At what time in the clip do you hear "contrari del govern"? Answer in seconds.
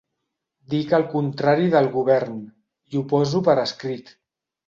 1.11-2.39